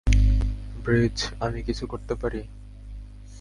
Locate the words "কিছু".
1.63-1.87